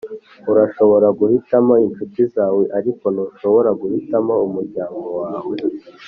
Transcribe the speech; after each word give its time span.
urashobora 0.51 1.07
guhitamo 1.19 1.73
inshuti 1.85 2.21
zawe 2.35 2.63
ariko 2.77 3.05
ntushobora 3.13 3.69
guhitamo 3.81 4.33
umuryango 4.47 5.07
wawe 5.21 5.55